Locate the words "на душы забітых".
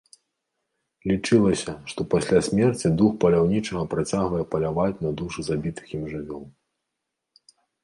5.05-5.85